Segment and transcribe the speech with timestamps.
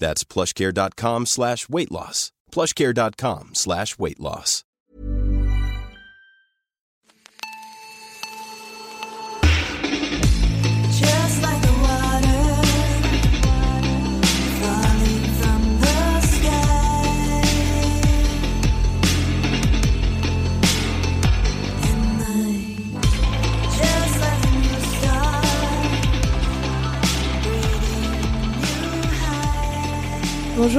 [0.00, 2.32] That's plushcare.com slash weight loss.
[2.50, 4.64] plushcare.com slash weight loss.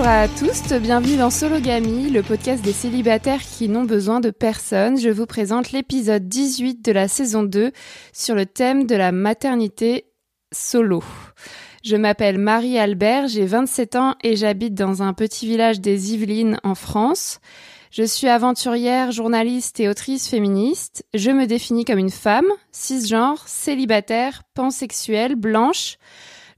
[0.02, 4.98] Bonjour à tous, bienvenue dans Sologamy, le podcast des célibataires qui n'ont besoin de personne.
[5.00, 7.72] Je vous présente l'épisode 18 de la saison 2
[8.12, 10.06] sur le thème de la maternité
[10.52, 11.04] solo.
[11.84, 16.58] Je m'appelle Marie Albert, j'ai 27 ans et j'habite dans un petit village des Yvelines
[16.64, 17.40] en France.
[17.92, 21.06] Je suis aventurière, journaliste et autrice féministe.
[21.14, 26.00] Je me définis comme une femme, cisgenre, célibataire, pansexuelle, blanche,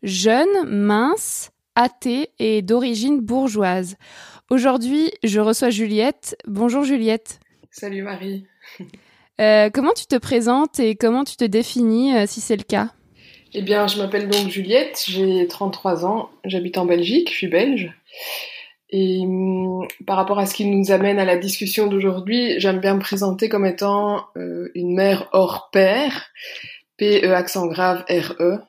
[0.02, 3.98] jeune, mince, athée et d'origine bourgeoise.
[4.50, 6.38] Aujourd'hui, je reçois Juliette.
[6.48, 7.40] Bonjour Juliette.
[7.72, 8.46] Salut Marie.
[9.42, 12.90] Euh, comment tu te présentes et comment tu te définis euh, si c'est le cas?
[13.56, 17.92] Eh bien, je m'appelle donc Juliette, j'ai 33 ans, j'habite en Belgique, je suis belge.
[18.90, 22.94] Et hum, par rapport à ce qui nous amène à la discussion d'aujourd'hui, j'aime bien
[22.94, 26.28] me présenter comme étant euh, une mère hors pair,
[26.98, 28.60] P-E accent grave R-E.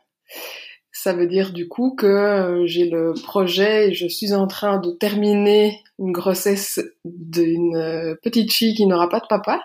[1.05, 4.79] Ça veut dire du coup que euh, j'ai le projet et je suis en train
[4.79, 9.61] de terminer une grossesse d'une euh, petite fille qui n'aura pas de papa.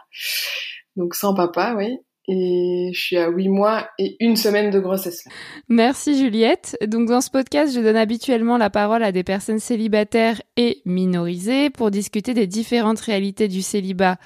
[0.97, 1.97] Donc sans papa, oui.
[2.27, 5.29] Et je suis à 8 mois et une semaine de grossesse.
[5.69, 6.77] Merci Juliette.
[6.85, 11.69] Donc dans ce podcast, je donne habituellement la parole à des personnes célibataires et minorisées
[11.69, 14.17] pour discuter des différentes réalités du célibat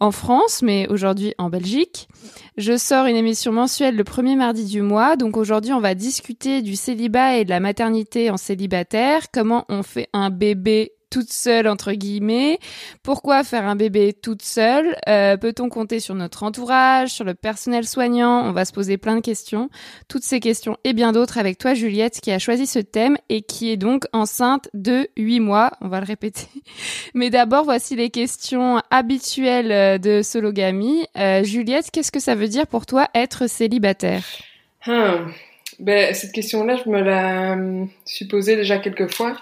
[0.00, 2.08] en France, mais aujourd'hui en Belgique.
[2.56, 6.62] Je sors une émission mensuelle le premier mardi du mois, donc aujourd'hui on va discuter
[6.62, 11.68] du célibat et de la maternité en célibataire, comment on fait un bébé toute seule
[11.68, 12.58] entre guillemets
[13.04, 14.96] Pourquoi faire un bébé toute seule?
[15.08, 18.44] Euh, Peut-on compter sur notre entourage, sur le personnel soignant?
[18.44, 19.70] On va se poser plein de questions.
[20.08, 23.42] Toutes ces questions et bien d'autres avec toi Juliette qui a choisi ce thème et
[23.42, 25.70] qui est donc enceinte de 8 mois.
[25.80, 26.48] On va le répéter.
[27.14, 31.06] Mais d'abord, voici les questions habituelles euh, de Sologamie.
[31.16, 34.24] Euh, Juliette, qu'est-ce que ça veut dire pour toi être célibataire?
[34.88, 35.32] Hum.
[35.78, 39.36] Ben, cette question-là, je me la euh, suis posée déjà quelques fois.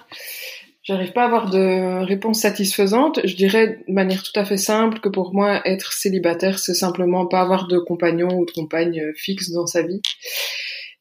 [0.84, 3.20] J'arrive pas à avoir de réponse satisfaisante.
[3.24, 7.26] Je dirais de manière tout à fait simple que pour moi, être célibataire, c'est simplement
[7.26, 10.00] pas avoir de compagnon ou de compagne euh, fixe dans sa vie.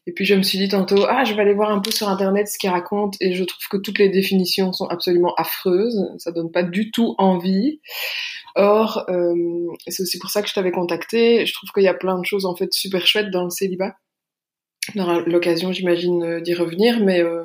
[0.07, 2.10] Et puis je me suis dit tantôt, ah, je vais aller voir un peu sur
[2.10, 6.00] internet ce qu'ils racontent et je trouve que toutes les définitions sont absolument affreuses.
[6.18, 7.81] Ça donne pas du tout envie.
[8.56, 9.36] Or, euh,
[9.88, 11.45] c'est aussi pour ça que je t'avais contacté.
[11.45, 13.95] Je trouve qu'il y a plein de choses en fait super chouettes dans le célibat.
[14.95, 17.44] On aura l'occasion, j'imagine, euh, d'y revenir, mais euh,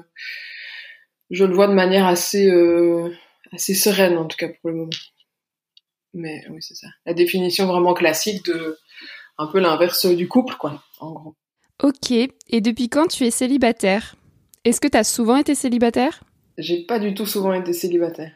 [1.31, 3.13] je le vois de manière assez euh,
[3.53, 4.91] assez sereine en tout cas pour le moment.
[6.15, 6.89] Mais oui, c'est ça.
[7.05, 8.79] La définition vraiment classique de
[9.39, 11.37] un peu l'inverse du couple, quoi, en gros.
[11.83, 12.11] Ok.
[12.11, 14.17] Et depuis quand tu es célibataire?
[14.65, 16.25] Est-ce que tu as souvent été célibataire?
[16.59, 18.33] J'ai pas du tout souvent été célibataire.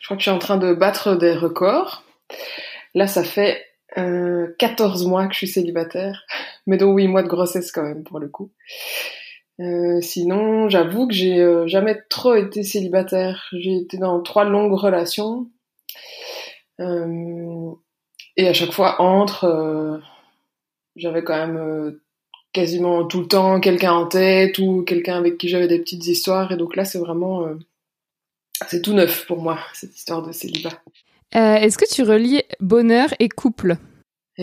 [0.00, 2.02] Je crois que je suis en train de battre des records.
[2.94, 3.62] Là, ça fait
[3.98, 6.24] euh, 14 mois que je suis célibataire,
[6.66, 8.50] mais donc 8 mois de grossesse quand même pour le coup.
[9.62, 13.48] Euh, sinon, j'avoue que j'ai euh, jamais trop été célibataire.
[13.52, 15.48] J'ai été dans trois longues relations.
[16.80, 17.70] Euh,
[18.36, 20.00] et à chaque fois, entre,
[20.96, 22.00] j'avais quand même
[22.52, 26.50] quasiment tout le temps quelqu'un en tête ou quelqu'un avec qui j'avais des petites histoires.
[26.50, 27.46] Et donc là, c'est vraiment...
[28.66, 30.82] c'est tout neuf pour moi, cette histoire de célibat.
[31.32, 33.76] Est-ce que tu relis bonheur et couple?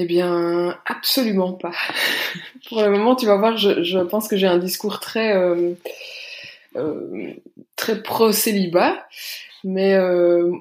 [0.02, 1.74] Eh bien, absolument pas.
[2.70, 5.74] Pour le moment, tu vas voir, je, pense que j'ai un discours très euh,
[6.78, 7.34] euh,
[7.76, 9.06] très pro célibat,
[9.66, 10.54] mais euh,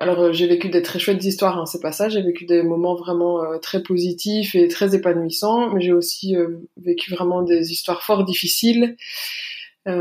[0.00, 2.08] alors j'ai vécu des très chouettes histoires, hein, c'est pas ça.
[2.08, 6.34] J'ai vécu des moments vraiment très positifs et très épanouissants, mais j'ai aussi
[6.76, 8.96] vécu vraiment des histoires fort difficiles.
[9.86, 9.94] Je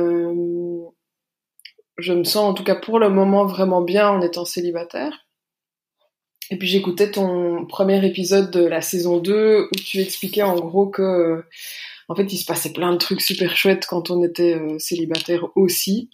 [2.00, 5.28] me sens en tout cas pour le moment vraiment bien en étant célibataire.
[6.52, 10.88] Et puis j'écoutais ton premier épisode de la saison 2 où tu expliquais en gros
[10.88, 11.46] que euh,
[12.10, 15.46] en fait il se passait plein de trucs super chouettes quand on était euh, célibataire
[15.56, 16.10] aussi.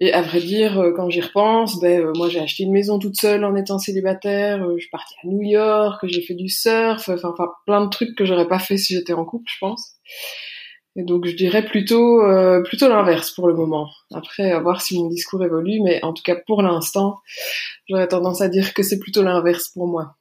[0.00, 3.16] Et à vrai dire, euh, quand j'y repense, ben moi j'ai acheté une maison toute
[3.20, 7.34] seule en étant célibataire, je suis partie à New York, j'ai fait du surf, enfin
[7.66, 9.96] plein de trucs que j'aurais pas fait si j'étais en couple, je pense.
[10.98, 13.88] Et donc je dirais plutôt euh, plutôt l'inverse pour le moment.
[14.12, 17.20] Après à voir si mon discours évolue, mais en tout cas pour l'instant,
[17.88, 20.16] j'aurais tendance à dire que c'est plutôt l'inverse pour moi.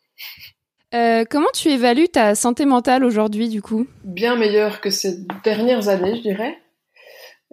[0.94, 3.88] Euh, Comment tu évalues ta santé mentale aujourd'hui du coup?
[4.04, 6.60] Bien meilleur que ces dernières années, je dirais.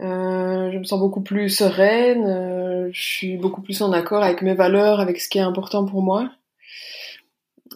[0.01, 4.55] Euh, je me sens beaucoup plus sereine, je suis beaucoup plus en accord avec mes
[4.55, 6.31] valeurs, avec ce qui est important pour moi.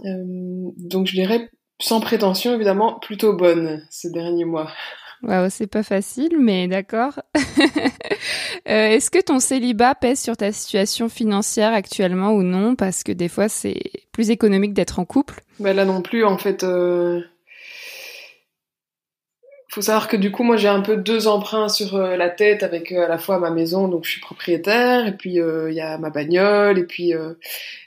[0.05, 1.49] Donc je dirais,
[1.81, 4.71] sans prétention évidemment, plutôt bonne ces derniers mois.
[5.23, 7.21] Waouh, c'est pas facile, mais d'accord.
[8.69, 12.75] Euh, Est-ce que ton célibat pèse sur ta situation financière actuellement ou non?
[12.75, 13.81] Parce que des fois, c'est
[14.13, 15.41] plus économique d'être en couple.
[15.59, 16.65] Ben là non plus, en fait.
[16.65, 17.23] Euh...
[19.71, 22.63] Faut savoir que du coup, moi, j'ai un peu deux emprunts sur euh, la tête
[22.63, 25.81] avec euh, à la fois ma maison, donc je suis propriétaire, et puis il y
[25.81, 27.13] a ma bagnole, et puis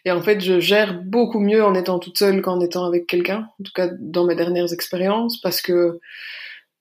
[0.05, 3.49] et en fait, je gère beaucoup mieux en étant toute seule qu'en étant avec quelqu'un.
[3.59, 5.99] En tout cas, dans mes dernières expériences, parce que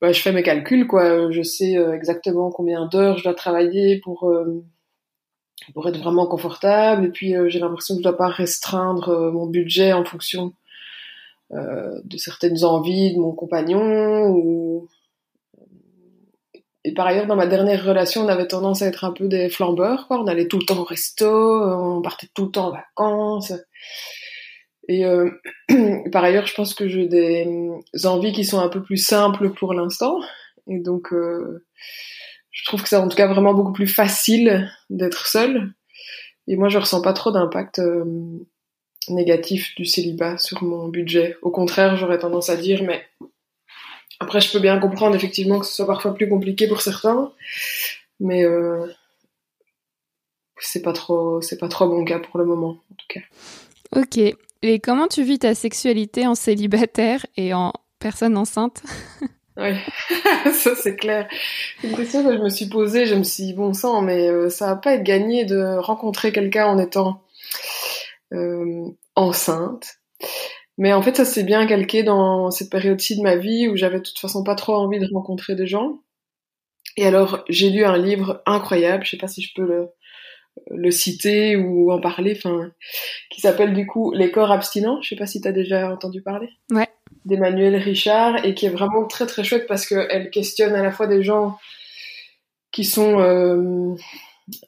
[0.00, 1.30] bah, je fais mes calculs, quoi.
[1.30, 4.64] Je sais euh, exactement combien d'heures je dois travailler pour euh,
[5.74, 9.46] pour être vraiment confortable, et puis euh, j'ai l'impression que je dois pas restreindre mon
[9.46, 10.54] budget en fonction
[11.52, 14.86] de certaines envies de mon compagnon
[16.84, 19.48] et par ailleurs dans ma dernière relation on avait tendance à être un peu des
[19.48, 20.20] flambeurs quoi.
[20.20, 23.52] On allait tout le temps au resto on partait tout le temps en vacances
[24.90, 25.30] et euh,
[26.12, 27.46] par ailleurs je pense que j'ai des
[28.04, 30.20] envies qui sont un peu plus simples pour l'instant
[30.66, 31.64] et donc euh,
[32.50, 35.72] je trouve que c'est en tout cas vraiment beaucoup plus facile d'être seule
[36.48, 38.04] et moi je ressens pas trop d'impact euh,
[39.08, 41.36] négatif du célibat sur mon budget.
[41.42, 43.04] Au contraire, j'aurais tendance à dire, mais
[44.18, 47.32] après, je peux bien comprendre effectivement que ce soit parfois plus compliqué pour certains,
[48.20, 48.86] mais euh,
[50.58, 53.20] c'est pas trop, c'est pas trop mon cas pour le moment, en tout cas.
[53.96, 54.36] Ok.
[54.62, 58.82] Et comment tu vis ta sexualité en célibataire et en personne enceinte?
[59.56, 59.74] Oui,
[60.52, 61.28] ça c'est clair.
[61.84, 64.48] Une question que je me suis posée, je me suis dit, bon sang, mais euh,
[64.48, 67.24] ça va pas être gagné de rencontrer quelqu'un en étant
[68.32, 68.86] euh,
[69.16, 69.96] enceinte.
[70.78, 73.98] Mais en fait, ça s'est bien calqué dans cette période-ci de ma vie où j'avais
[73.98, 75.98] de toute façon pas trop envie de rencontrer des gens.
[76.96, 79.88] Et alors, j'ai lu un livre incroyable, je sais pas si je peux le
[80.68, 82.70] le citer ou en parler, enfin,
[83.30, 85.00] qui s'appelle du coup Les corps abstinents.
[85.02, 86.48] Je sais pas si tu as déjà entendu parler.
[86.70, 86.88] Ouais.
[87.24, 91.06] D'Emmanuel Richard et qui est vraiment très très chouette parce qu'elle questionne à la fois
[91.06, 91.58] des gens
[92.72, 93.94] qui sont euh,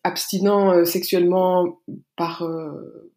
[0.04, 1.80] abstinents euh, sexuellement
[2.16, 3.10] par euh,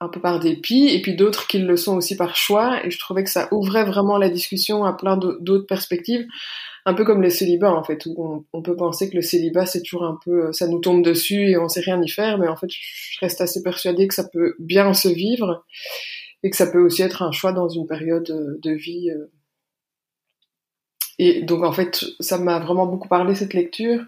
[0.00, 2.98] un peu par dépit et puis d'autres qui le sont aussi par choix et je
[2.98, 6.26] trouvais que ça ouvrait vraiment la discussion à plein d'autres perspectives
[6.86, 9.82] un peu comme le célibat en fait où on, peut penser que le célibat c'est
[9.82, 12.56] toujours un peu ça nous tombe dessus et on sait rien y faire mais en
[12.56, 15.64] fait je reste assez persuadée que ça peut bien se vivre
[16.42, 19.30] et que ça peut aussi être un choix dans une période euh, de vie euh.
[21.18, 24.02] et donc en fait ça m'a vraiment beaucoup parlé cette lecture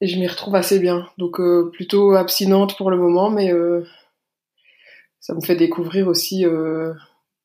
[0.00, 3.84] et je m'y retrouve assez bien donc euh, plutôt abstinente pour le moment mais euh,
[5.20, 6.94] ça me fait découvrir aussi euh,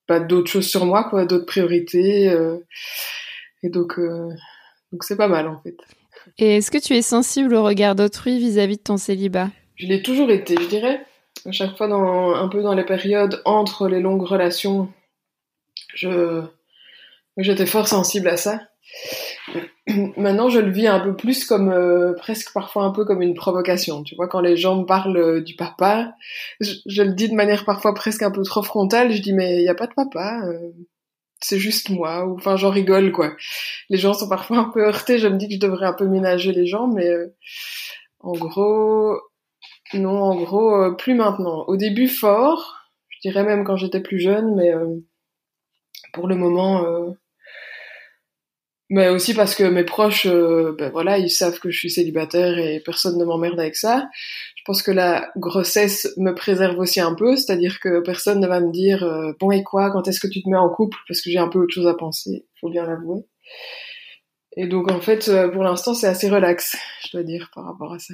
[0.08, 2.58] bah, d'autres choses sur moi quoi d'autres priorités euh,
[3.63, 4.29] et donc, euh,
[4.91, 5.77] donc c'est pas mal en fait.
[6.38, 9.50] Et est-ce que tu es sensible au regard d'autrui vis-à-vis de ton célibat?
[9.75, 11.05] Je l'ai toujours été, je dirais.
[11.46, 14.89] À chaque fois, dans, un peu dans les périodes entre les longues relations,
[15.96, 16.43] je
[17.38, 18.62] j'étais fort sensible à ça.
[20.17, 23.34] Maintenant, je le vis un peu plus comme euh, presque parfois un peu comme une
[23.34, 24.03] provocation.
[24.03, 26.13] Tu vois, quand les gens me parlent euh, du papa,
[26.60, 29.12] je, je, le dis de manière parfois presque un peu trop frontale.
[29.12, 30.41] Je dis mais il y a pas de papa.
[30.46, 30.72] Euh,
[31.43, 33.35] c'est juste moi, ou enfin j'en rigole quoi.
[33.89, 36.07] Les gens sont parfois un peu heurtés, je me dis que je devrais un peu
[36.07, 37.27] ménager les gens, mais euh,
[38.19, 39.17] en gros,
[39.93, 41.65] non, en gros, euh, plus maintenant.
[41.67, 42.77] Au début fort,
[43.09, 44.95] je dirais même quand j'étais plus jeune, mais euh,
[46.13, 47.15] pour le moment,
[48.89, 52.79] mais aussi parce que mes proches, ben voilà, ils savent que je suis célibataire et
[52.79, 54.07] personne ne m'emmerde avec ça.
[54.63, 58.62] Je pense que la grossesse me préserve aussi un peu, c'est-à-dire que personne ne va
[58.62, 60.98] me dire euh, bon et quoi, quand est-ce que tu te mets en couple?
[61.05, 63.25] Parce que j'ai un peu autre chose à penser, faut bien l'avouer.
[64.55, 67.91] Et donc en fait, euh, pour l'instant, c'est assez relax, je dois dire, par rapport
[67.91, 68.13] à ça.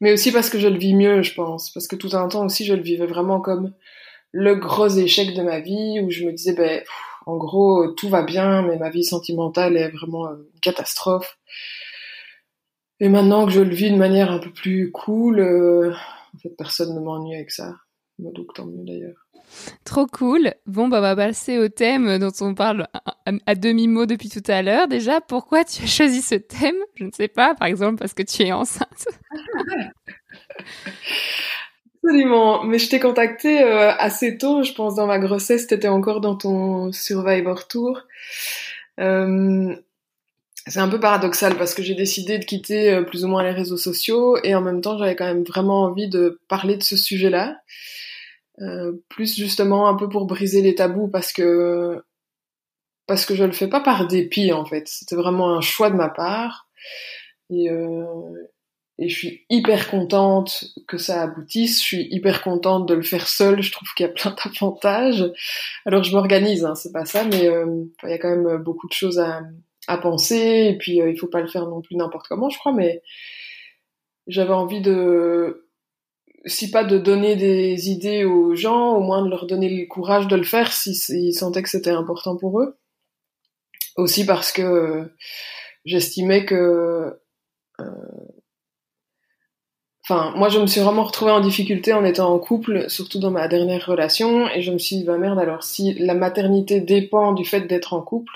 [0.00, 2.44] Mais aussi parce que je le vis mieux, je pense, parce que tout un temps
[2.44, 3.72] aussi, je le vivais vraiment comme
[4.32, 6.82] le gros échec de ma vie, où je me disais ben
[7.26, 11.38] en gros, tout va bien, mais ma vie sentimentale est vraiment une catastrophe.
[13.04, 15.92] Et maintenant que je le vis de manière un peu plus cool, euh,
[16.34, 17.74] en fait, personne ne m'ennuie avec ça.
[18.18, 19.26] Donc tant mieux d'ailleurs.
[19.84, 20.54] Trop cool.
[20.64, 24.42] Bon, bah, on va passer au thème dont on parle à, à demi-mot depuis tout
[24.46, 24.88] à l'heure.
[24.88, 26.76] Déjà, pourquoi tu as choisi ce thème?
[26.94, 29.06] Je ne sais pas, par exemple, parce que tu es enceinte.
[32.02, 36.22] Absolument, mais je t'ai contacté euh, assez tôt, je pense dans ma grossesse, t'étais encore
[36.22, 38.00] dans ton Survivor Tour.
[38.98, 39.76] Euh,
[40.66, 43.50] c'est un peu paradoxal parce que j'ai décidé de quitter euh, plus ou moins les
[43.50, 46.96] réseaux sociaux et en même temps j'avais quand même vraiment envie de parler de ce
[46.96, 47.58] sujet-là,
[48.60, 52.02] euh, plus justement un peu pour briser les tabous parce que
[53.06, 55.96] parce que je le fais pas par dépit en fait, c'était vraiment un choix de
[55.96, 56.68] ma part
[57.50, 58.04] et euh,
[58.98, 61.80] et je suis hyper contente que ça aboutisse.
[61.80, 63.60] Je suis hyper contente de le faire seule.
[63.60, 65.32] Je trouve qu'il y a plein d'avantages.
[65.84, 68.86] Alors je m'organise, hein, c'est pas ça, mais euh, il y a quand même beaucoup
[68.86, 69.42] de choses à,
[69.86, 70.68] à penser.
[70.70, 72.72] Et puis euh, il faut pas le faire non plus n'importe comment, je crois.
[72.72, 73.02] Mais
[74.26, 75.68] j'avais envie de,
[76.46, 80.28] si pas de donner des idées aux gens, au moins de leur donner le courage
[80.28, 82.78] de le faire s'ils si, sentaient que c'était important pour eux.
[83.96, 85.12] Aussi parce que
[85.84, 87.20] j'estimais que
[87.80, 87.84] euh,
[90.06, 93.30] Enfin, moi, je me suis vraiment retrouvée en difficulté en étant en couple, surtout dans
[93.30, 97.32] ma dernière relation, et je me suis dit, bah merde, alors si la maternité dépend
[97.32, 98.34] du fait d'être en couple,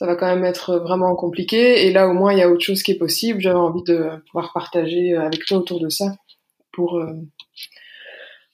[0.00, 2.64] ça va quand même être vraiment compliqué, et là, au moins, il y a autre
[2.64, 3.38] chose qui est possible.
[3.38, 6.16] J'avais envie de pouvoir partager avec toi autour de ça,
[6.72, 7.12] pour euh,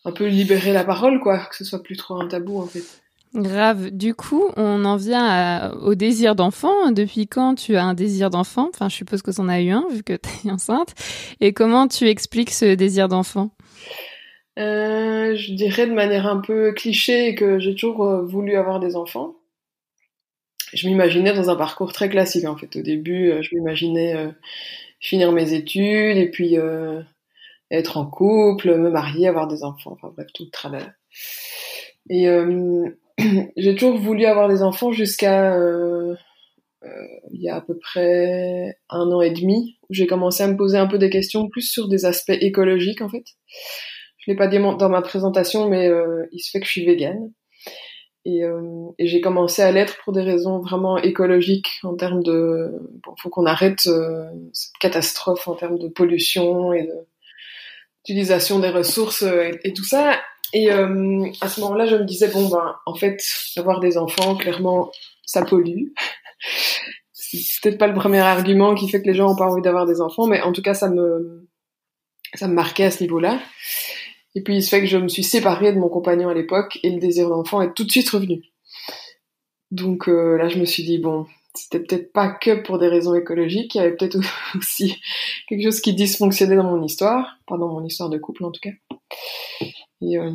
[0.04, 2.82] un peu libérer la parole, quoi, que ce soit plus trop un tabou, en fait.
[3.32, 3.90] Grave.
[3.90, 6.90] Du coup, on en vient à, au désir d'enfant.
[6.90, 8.68] Depuis quand tu as un désir d'enfant?
[8.74, 10.96] Enfin, je suppose que tu en as eu un, vu que tu es enceinte.
[11.40, 13.52] Et comment tu expliques ce désir d'enfant?
[14.58, 18.96] Euh, Je dirais de manière un peu cliché que j'ai toujours euh, voulu avoir des
[18.96, 19.36] enfants.
[20.72, 22.76] Je m'imaginais dans un parcours très classique, en fait.
[22.76, 24.30] Au début, euh, je m'imaginais euh,
[25.00, 27.02] finir mes études et puis euh,
[27.70, 29.92] être en couple, me marier, avoir des enfants.
[29.92, 30.86] Enfin bref, tout le travail.
[32.08, 32.26] Et
[33.56, 35.56] j'ai toujours voulu avoir des enfants jusqu'à
[37.32, 40.56] il y a à peu près un an et demi où j'ai commencé à me
[40.56, 43.24] poser un peu des questions plus sur des aspects écologiques en fait.
[44.18, 45.90] Je l'ai pas dit dans ma présentation, mais
[46.30, 47.32] il se fait que je suis végane
[48.26, 52.72] et, euh, et j'ai commencé à l'être pour des raisons vraiment écologiques en termes de
[53.04, 56.94] bon, faut qu'on arrête euh, cette catastrophe en termes de pollution et de
[58.04, 60.18] utilisation des ressources et, et tout ça
[60.52, 63.22] et euh, à ce moment-là, je me disais bon ben, en fait,
[63.56, 64.90] avoir des enfants, clairement,
[65.24, 65.88] ça pollue.
[67.12, 69.86] C'est peut-être pas le premier argument qui fait que les gens ont pas envie d'avoir
[69.86, 71.48] des enfants, mais en tout cas, ça me
[72.34, 73.40] Ça me marquait à ce niveau-là.
[74.36, 76.78] Et puis il se fait que je me suis séparée de mon compagnon à l'époque
[76.82, 78.42] et le désir d'enfant est tout de suite revenu.
[79.70, 83.14] Donc euh, là, je me suis dit, bon, c'était peut-être pas que pour des raisons
[83.14, 84.18] écologiques, il y avait peut-être
[84.58, 85.00] aussi
[85.48, 88.60] quelque chose qui dysfonctionnait dans mon histoire, pas dans mon histoire de couple en tout
[88.60, 88.70] cas.
[90.02, 90.30] Et, euh,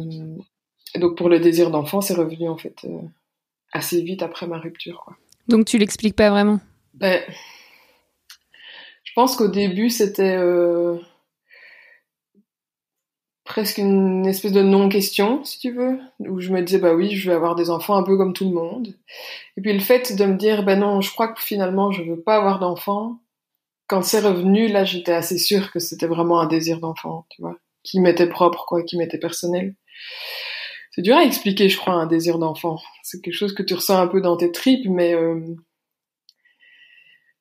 [0.95, 3.01] et donc pour le désir d'enfant, c'est revenu en fait euh,
[3.71, 4.99] assez vite après ma rupture.
[5.05, 5.15] Quoi.
[5.47, 6.59] Donc tu l'expliques pas vraiment?
[6.95, 7.21] Ben,
[9.03, 10.97] je pense qu'au début, c'était euh,
[13.51, 17.29] presque une espèce de non-question, si tu veux, où je me disais, bah oui, je
[17.29, 18.95] vais avoir des enfants un peu comme tout le monde.
[19.57, 22.21] Et puis le fait de me dire, ben non, je crois que finalement, je veux
[22.21, 23.19] pas avoir d'enfants,
[23.87, 27.57] quand c'est revenu, là, j'étais assez sûre que c'était vraiment un désir d'enfant, tu vois,
[27.83, 29.75] qui m'était propre, quoi, qui m'était personnel.
[30.91, 32.79] C'est dur à expliquer, je crois, un désir d'enfant.
[33.03, 35.41] C'est quelque chose que tu ressens un peu dans tes tripes, mais euh,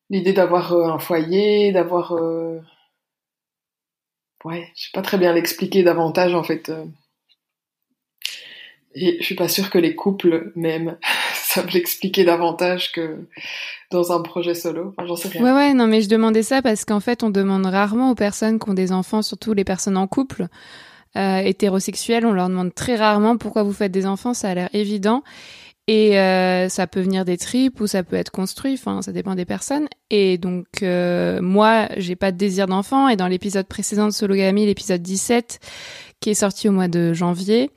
[0.09, 2.15] l'idée d'avoir euh, un foyer, d'avoir...
[2.15, 2.59] euh,
[4.45, 6.69] Ouais, je sais pas très bien l'expliquer davantage, en fait.
[6.71, 6.85] euh.
[8.95, 10.97] Et je suis pas sûre que les couples, même,
[11.35, 13.19] savent l'expliquer davantage que
[13.91, 14.89] dans un projet solo.
[14.97, 15.43] Enfin, j'en sais rien.
[15.43, 18.59] Ouais, ouais, non, mais je demandais ça parce qu'en fait, on demande rarement aux personnes
[18.59, 20.47] qui ont des enfants, surtout les personnes en couple,
[21.17, 24.69] euh, hétérosexuelles, on leur demande très rarement pourquoi vous faites des enfants, ça a l'air
[24.73, 25.23] évident.
[25.93, 29.35] Et euh, ça peut venir des tripes ou ça peut être construit, enfin ça dépend
[29.35, 29.89] des personnes.
[30.09, 34.67] Et donc euh, moi j'ai pas de désir d'enfant et dans l'épisode précédent de Sologamy,
[34.67, 35.59] l'épisode 17
[36.21, 37.73] qui est sorti au mois de janvier,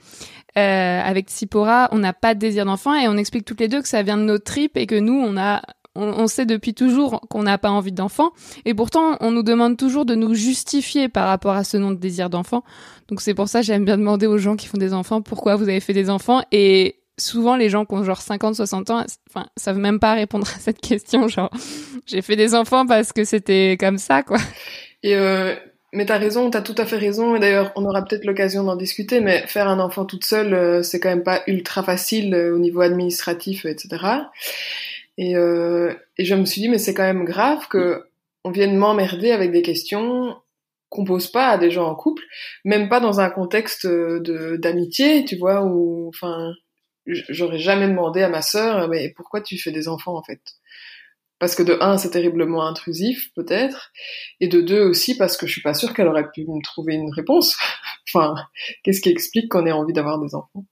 [0.60, 3.82] euh, avec Tsipora, on n'a pas de désir d'enfant et on explique toutes les deux
[3.82, 5.64] que ça vient de nos tripes et que nous on a
[5.96, 8.30] on, on sait depuis toujours qu'on n'a pas envie d'enfant
[8.66, 11.98] et pourtant on nous demande toujours de nous justifier par rapport à ce nom de
[11.98, 12.64] désir d'enfant.
[13.08, 15.64] Donc c'est pour ça j'aime bien demander aux gens qui font des enfants pourquoi vous
[15.64, 19.48] avez fait des enfants et souvent les gens qui ont genre 50 60 ans enfin
[19.56, 21.52] savent même pas répondre à cette question genre
[22.06, 24.38] j'ai fait des enfants parce que c'était comme ça quoi.
[25.04, 25.56] Et euh,
[25.94, 27.36] mais t'as raison, t'as tout à fait raison.
[27.36, 29.20] Et d'ailleurs, on aura peut-être l'occasion d'en discuter.
[29.22, 32.58] Mais faire un enfant toute seule, euh, c'est quand même pas ultra facile euh, au
[32.58, 34.04] niveau administratif, etc.
[35.18, 38.04] Et, euh, et je me suis dit, mais c'est quand même grave que
[38.44, 40.36] on vienne m'emmerder avec des questions
[40.90, 42.24] qu'on pose pas à des gens en couple,
[42.66, 46.54] même pas dans un contexte euh, de d'amitié, tu vois, où, enfin,
[47.06, 50.42] j'aurais jamais demandé à ma sœur, mais pourquoi tu fais des enfants en fait?
[51.40, 53.92] Parce que de un, c'est terriblement intrusif, peut-être,
[54.40, 56.94] et de deux aussi parce que je suis pas sûre qu'elle aurait pu me trouver
[56.94, 57.58] une réponse.
[58.08, 58.36] enfin,
[58.84, 60.66] qu'est-ce qui explique qu'on ait envie d'avoir des enfants?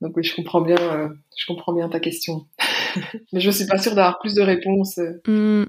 [0.00, 2.46] Donc oui, je comprends bien, euh, je comprends bien ta question,
[3.32, 4.98] mais je suis pas sûre d'avoir plus de réponses.
[4.98, 5.20] euh.
[5.26, 5.66] Hmm.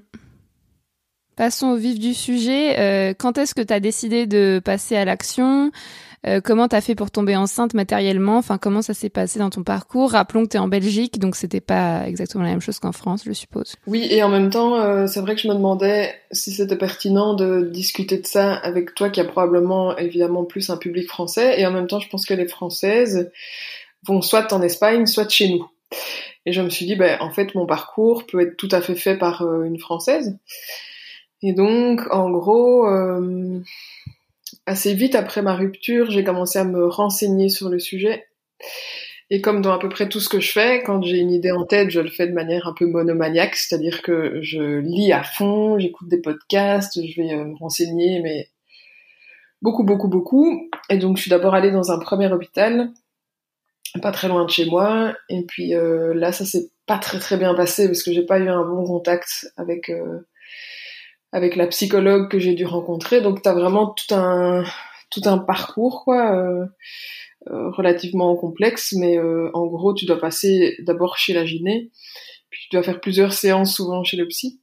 [1.40, 2.78] Passons au vif du sujet.
[2.78, 5.70] Euh, quand est-ce que tu as décidé de passer à l'action?
[6.26, 8.36] Euh, Comment t'as fait pour tomber enceinte matériellement?
[8.36, 10.10] Enfin, comment ça s'est passé dans ton parcours?
[10.10, 13.32] Rappelons que t'es en Belgique, donc c'était pas exactement la même chose qu'en France, je
[13.32, 13.74] suppose.
[13.86, 17.32] Oui, et en même temps, euh, c'est vrai que je me demandais si c'était pertinent
[17.32, 21.66] de discuter de ça avec toi, qui a probablement évidemment plus un public français, et
[21.66, 23.30] en même temps, je pense que les Françaises
[24.06, 25.66] vont soit en Espagne, soit chez nous.
[26.44, 28.94] Et je me suis dit, ben, en fait, mon parcours peut être tout à fait
[28.94, 30.36] fait par euh, une Française.
[31.42, 33.60] Et donc, en gros, euh,
[34.66, 38.26] assez vite après ma rupture, j'ai commencé à me renseigner sur le sujet.
[39.30, 41.52] Et comme dans à peu près tout ce que je fais, quand j'ai une idée
[41.52, 45.22] en tête, je le fais de manière un peu monomaniaque, c'est-à-dire que je lis à
[45.22, 48.48] fond, j'écoute des podcasts, je vais euh, me renseigner, mais
[49.62, 50.68] beaucoup, beaucoup, beaucoup.
[50.90, 52.90] Et donc, je suis d'abord allée dans un premier hôpital,
[54.02, 57.36] pas très loin de chez moi, et puis euh, là, ça s'est pas très très
[57.36, 59.92] bien passé parce que j'ai pas eu un bon contact avec
[61.32, 63.20] avec la psychologue que j'ai dû rencontrer.
[63.20, 64.64] Donc, t'as vraiment tout un
[65.10, 66.36] tout un parcours, quoi.
[66.36, 66.66] euh,
[67.48, 71.90] euh, relativement complexe, mais euh, en gros, tu dois passer d'abord chez la gyné,
[72.50, 74.60] puis tu dois faire plusieurs séances souvent chez le psy.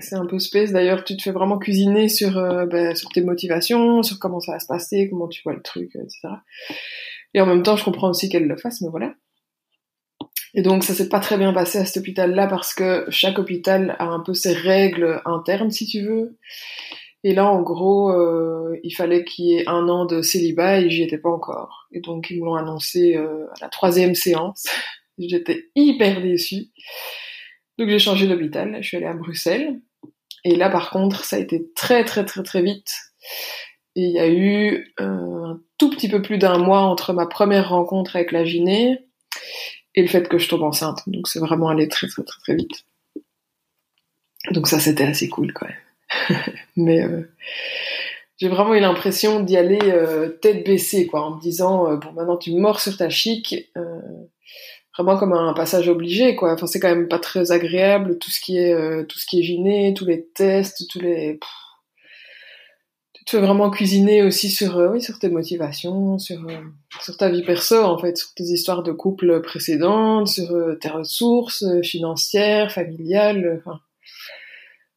[0.00, 0.72] C'est un peu space.
[0.72, 4.52] D'ailleurs, tu te fais vraiment cuisiner sur, euh, ben, sur tes motivations, sur comment ça
[4.52, 6.28] va se passer, comment tu vois le truc, etc.
[7.34, 9.14] Et en même temps, je comprends aussi qu'elle le fasse, mais voilà.
[10.56, 13.94] Et donc, ça s'est pas très bien passé à cet hôpital-là parce que chaque hôpital
[13.98, 16.38] a un peu ses règles internes, si tu veux.
[17.24, 20.88] Et là, en gros, euh, il fallait qu'il y ait un an de célibat et
[20.88, 21.88] j'y étais pas encore.
[21.92, 24.64] Et donc, ils me l'ont annoncé euh, à la troisième séance.
[25.18, 26.68] J'étais hyper déçue.
[27.78, 28.78] Donc, j'ai changé d'hôpital.
[28.80, 29.80] Je suis allée à Bruxelles.
[30.44, 32.90] Et là, par contre, ça a été très, très, très, très vite.
[33.94, 37.26] Et il y a eu euh, un tout petit peu plus d'un mois entre ma
[37.26, 39.00] première rencontre avec la gyné
[39.96, 41.02] et le fait que je tombe enceinte.
[41.06, 42.84] Donc, c'est vraiment allé très, très, très, très vite.
[44.52, 46.38] Donc, ça, c'était assez cool, quand même.
[46.76, 47.22] Mais euh,
[48.38, 52.12] j'ai vraiment eu l'impression d'y aller euh, tête baissée, quoi, en me disant euh, bon,
[52.12, 54.00] maintenant tu mords sur ta chic, euh,
[54.96, 56.52] vraiment comme un passage obligé, quoi.
[56.52, 59.42] Enfin, c'est quand même pas très agréable tout ce qui est tout ce qui est
[59.42, 61.38] gyné, tous les tests, tous les.
[63.26, 66.60] Te fais vraiment cuisiner aussi sur, euh, oui, sur tes motivations, sur, euh,
[67.00, 70.88] sur ta vie perso, en fait, sur tes histoires de couple précédentes, sur euh, tes
[70.88, 73.60] ressources financières, familiales.
[73.64, 73.80] Enfin,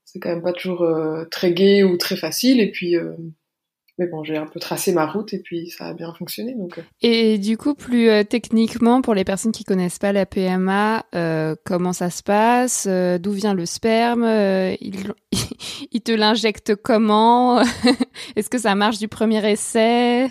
[0.05, 0.87] c'est quand même pas toujours
[1.29, 2.59] très gai ou très facile.
[2.59, 2.95] Et puis,
[3.99, 6.55] mais bon, j'ai un peu tracé ma route et puis ça a bien fonctionné.
[6.55, 6.81] Donc, euh.
[7.01, 11.55] Et du coup, plus euh, techniquement, pour les personnes qui connaissent pas la PMA, euh,
[11.65, 12.87] comment ça se passe?
[12.89, 14.23] Euh, D'où vient le sperme?
[14.79, 15.11] Il,
[15.91, 17.61] il te l'injecte comment?
[18.37, 20.29] Est-ce que ça marche du premier essai?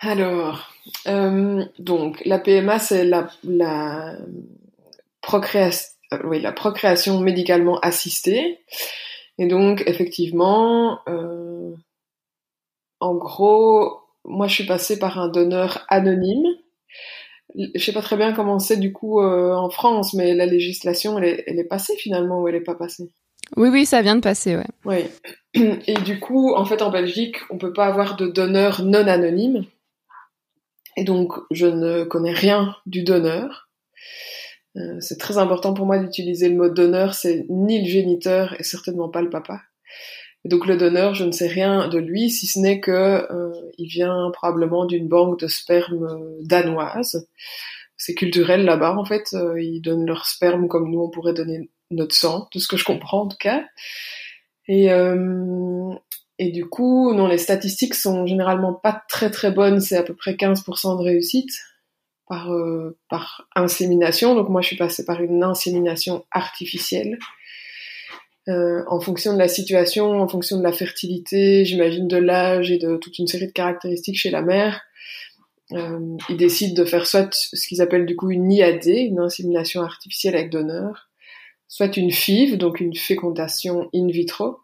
[0.00, 0.72] Alors,
[1.78, 4.16] donc la PMA, c'est la, la,
[5.22, 5.88] procréation,
[6.24, 8.58] oui, la procréation médicalement assistée.
[9.38, 10.98] Et donc, effectivement,
[13.00, 16.46] en gros, moi, je suis passée par un donneur anonyme.
[17.54, 21.18] Je sais pas très bien comment c'est du coup euh, en France, mais la législation,
[21.18, 23.10] elle est, elle est passée finalement ou elle est pas passée?
[23.56, 24.66] Oui, oui, ça vient de passer, ouais.
[24.84, 25.04] Oui.
[25.86, 29.64] Et du coup, en fait, en Belgique, on peut pas avoir de donneur non anonyme.
[30.96, 33.68] Et donc, je ne connais rien du donneur.
[34.76, 37.14] Euh, c'est très important pour moi d'utiliser le mot donneur.
[37.14, 39.62] C'est ni le géniteur et certainement pas le papa.
[40.48, 43.88] Donc, le donneur, je ne sais rien de lui, si ce n'est que euh, il
[43.88, 47.28] vient probablement d'une banque de sperme euh, danoise.
[47.96, 49.28] C'est culturel là-bas, en fait.
[49.34, 52.76] Euh, ils donnent leur sperme comme nous, on pourrait donner notre sang, de ce que
[52.76, 53.64] je comprends en tout cas.
[54.66, 55.92] Et, euh,
[56.38, 60.14] et du coup, non, les statistiques sont généralement pas très très bonnes, c'est à peu
[60.14, 61.50] près 15% de réussite
[62.26, 64.34] par, euh, par insémination.
[64.34, 67.18] Donc moi, je suis passée par une insémination artificielle.
[68.48, 72.78] Euh, en fonction de la situation, en fonction de la fertilité, j'imagine de l'âge et
[72.78, 74.80] de toute une série de caractéristiques chez la mère,
[75.72, 79.82] euh, ils décident de faire soit ce qu'ils appellent du coup une IAD, une insémination
[79.82, 81.10] artificielle avec donneur,
[81.66, 84.60] soit une FIV, donc une fécondation in vitro.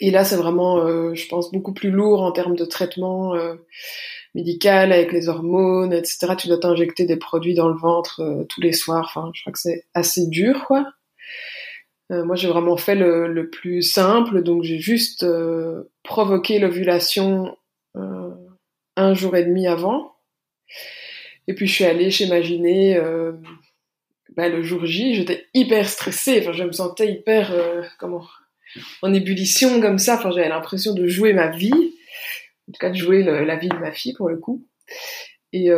[0.00, 3.34] Et là, c'est vraiment, euh, je pense, beaucoup plus lourd en termes de traitement
[4.34, 6.28] médical avec les hormones, etc.
[6.38, 9.04] Tu dois t'injecter des produits dans le ventre tous les soirs.
[9.14, 10.86] Enfin, je crois que c'est assez dur, quoi.
[12.12, 17.56] Euh, moi, j'ai vraiment fait le, le plus simple, donc j'ai juste euh, provoqué l'ovulation
[17.96, 18.30] euh,
[18.96, 20.12] un jour et demi avant.
[21.46, 23.32] Et puis je suis allée chez ma gyné euh,
[24.36, 25.14] bah, le jour J.
[25.14, 26.40] J'étais hyper stressée.
[26.40, 28.24] Enfin, je me sentais hyper euh, comment
[29.02, 30.16] en ébullition comme ça.
[30.16, 31.94] Enfin, j'avais l'impression de jouer ma vie,
[32.68, 34.66] en tout cas de jouer la vie de ma fille pour le coup.
[35.52, 35.70] Et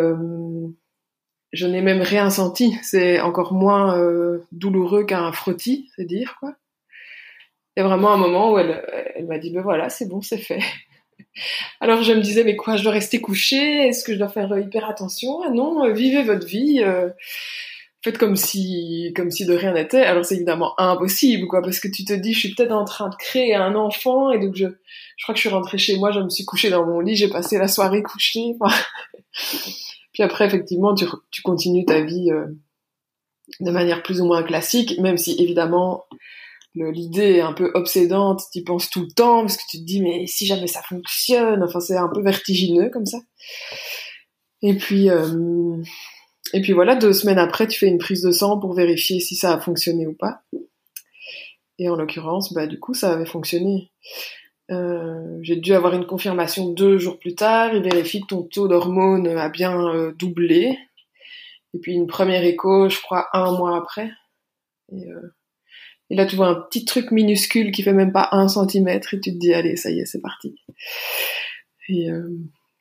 [1.52, 2.76] je n'ai même rien senti.
[2.82, 6.54] C'est encore moins euh, douloureux qu'un frottis, c'est dire quoi.
[7.76, 10.38] Il y a vraiment un moment où elle, m'a dit, ben voilà, c'est bon, c'est
[10.38, 10.60] fait.
[11.80, 13.88] Alors je me disais, mais quoi, je dois rester couchée?
[13.88, 15.42] Est-ce que je dois faire euh, hyper attention?
[15.46, 16.82] Ah non, euh, vivez votre vie.
[18.02, 20.02] faites comme si, comme si de rien n'était.
[20.02, 23.10] Alors c'est évidemment impossible, quoi, parce que tu te dis, je suis peut-être en train
[23.10, 26.12] de créer un enfant, et donc je, je crois que je suis rentrée chez moi,
[26.12, 28.54] je me suis couchée dans mon lit, j'ai passé la soirée couchée.
[30.16, 32.46] Puis après, effectivement, tu, continues ta vie euh,
[33.60, 36.06] de manière plus ou moins classique, même si évidemment
[36.74, 39.84] l'idée est un peu obsédante, tu y penses tout le temps, parce que tu te
[39.84, 43.18] dis, mais si jamais ça fonctionne, enfin c'est un peu vertigineux comme ça.
[44.62, 45.76] Et puis, euh,
[46.54, 49.36] et puis voilà, deux semaines après, tu fais une prise de sang pour vérifier si
[49.36, 50.40] ça a fonctionné ou pas.
[51.78, 53.90] Et en l'occurrence, bah du coup, ça avait fonctionné.
[54.70, 57.74] Euh, j'ai dû avoir une confirmation deux jours plus tard.
[57.74, 60.76] Il vérifie que ton taux d'hormones a bien euh, doublé.
[61.74, 64.10] Et puis une première écho, je crois, un mois après.
[64.92, 65.34] Et, euh,
[66.10, 69.20] et là, tu vois un petit truc minuscule qui fait même pas un centimètre et
[69.20, 70.56] tu te dis, allez, ça y est, c'est parti.
[71.88, 72.28] Et, euh,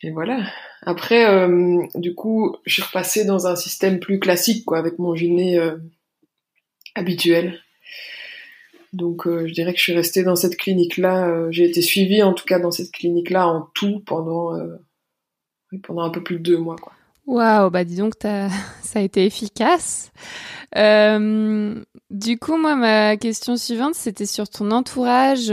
[0.01, 0.45] et voilà.
[0.83, 5.15] Après, euh, du coup, je suis repassée dans un système plus classique, quoi, avec mon
[5.15, 5.59] gyné
[6.95, 7.59] habituel.
[8.95, 11.27] Donc, euh, je dirais que je suis restée dans cette clinique-là.
[11.27, 14.77] euh, J'ai été suivie, en tout cas, dans cette clinique-là en tout pendant, euh,
[15.97, 16.75] un peu plus de deux mois.
[17.25, 18.49] Waouh, bah dis donc, t'as-
[18.83, 20.11] ça a été efficace.
[20.73, 25.47] Du coup, moi, ma question suivante, c'était sur ton entourage,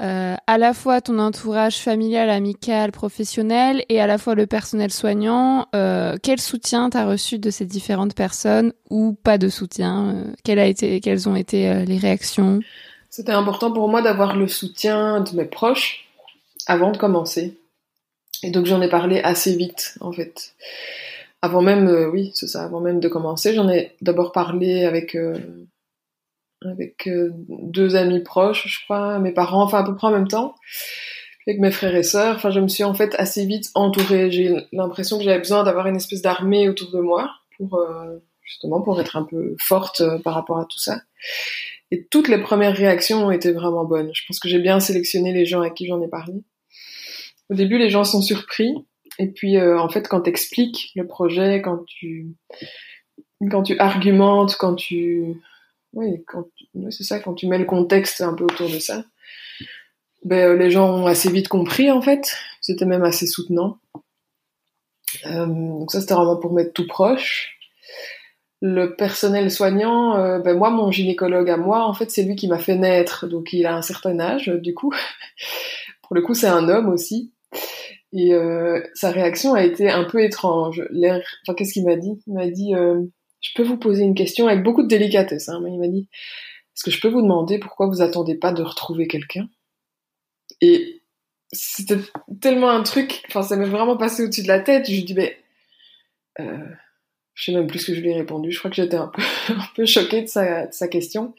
[0.00, 4.90] euh, à la fois ton entourage familial, amical, professionnel, et à la fois le personnel
[4.90, 5.66] soignant.
[5.74, 11.28] Euh, quel soutien t'as reçu de ces différentes personnes ou pas de soutien euh, Quelles
[11.28, 12.60] ont été les réactions?
[13.10, 16.08] C'était important pour moi d'avoir le soutien de mes proches
[16.66, 17.58] avant de commencer.
[18.42, 20.54] Et donc j'en ai parlé assez vite, en fait.
[21.42, 25.16] Avant même, oui, avant même de commencer, j'en ai d'abord parlé avec,
[26.62, 30.28] avec euh, deux amis proches, je crois, mes parents, enfin à peu près en même
[30.28, 30.54] temps,
[31.46, 32.36] avec mes frères et sœurs.
[32.36, 34.30] Enfin, je me suis en fait assez vite entourée.
[34.30, 38.80] J'ai l'impression que j'avais besoin d'avoir une espèce d'armée autour de moi pour euh, justement
[38.82, 41.00] pour être un peu forte euh, par rapport à tout ça.
[41.90, 44.10] Et toutes les premières réactions ont été vraiment bonnes.
[44.14, 46.34] Je pense que j'ai bien sélectionné les gens à qui j'en ai parlé.
[47.48, 48.74] Au début, les gens sont surpris.
[49.18, 52.28] Et puis, euh, en fait, quand tu expliques le projet, quand tu,
[53.50, 55.34] quand tu argumentes, quand tu,
[55.92, 56.24] oui,
[56.74, 59.04] oui, c'est ça, quand tu mets le contexte un peu autour de ça,
[60.24, 62.36] ben, euh, les gens ont assez vite compris, en fait.
[62.60, 63.78] C'était même assez soutenant.
[65.26, 67.56] Euh, donc ça, c'était vraiment pour mettre tout proche.
[68.62, 72.46] Le personnel soignant, euh, ben moi, mon gynécologue à moi, en fait, c'est lui qui
[72.46, 74.92] m'a fait naître, donc il a un certain âge, du coup.
[76.02, 77.32] pour le coup, c'est un homme aussi.
[78.12, 80.82] Et euh, sa réaction a été un peu étrange.
[80.92, 82.20] Enfin, qu'est-ce qu'il m'a dit?
[82.26, 83.00] Il m'a dit, euh,
[83.40, 85.48] je peux vous poser une question avec beaucoup de délicatesse.
[85.48, 86.08] Hein, mais il m'a dit,
[86.76, 89.48] est-ce que je peux vous demander pourquoi vous attendez pas de retrouver quelqu'un?
[90.60, 91.02] Et
[91.52, 91.98] c'était
[92.40, 94.86] tellement un truc, enfin, ça m'est vraiment passé au-dessus de la tête.
[94.86, 95.38] Je lui dis, mais
[96.38, 96.58] euh,
[97.34, 98.52] je sais même plus ce que je lui ai répondu.
[98.52, 101.34] Je crois que j'étais un peu, un peu choquée de sa, de sa question.